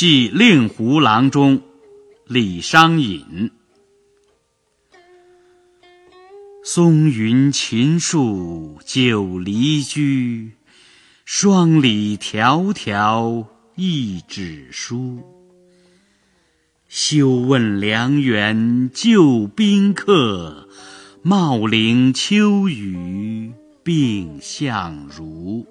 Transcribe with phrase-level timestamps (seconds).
[0.00, 1.60] 寄令狐郎中
[2.26, 3.50] 李商隐。
[6.64, 10.52] 松云秦树久离居，
[11.26, 13.44] 双李迢迢
[13.74, 15.20] 一纸书。
[16.88, 20.66] 休问梁园旧宾客，
[21.20, 25.66] 茂陵秋雨病相如。